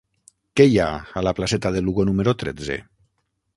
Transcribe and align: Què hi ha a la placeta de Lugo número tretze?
Què 0.59 0.65
hi 0.69 0.79
ha 0.85 0.87
a 1.21 1.23
la 1.27 1.35
placeta 1.41 1.73
de 1.77 1.85
Lugo 1.89 2.07
número 2.11 2.35
tretze? 2.45 2.79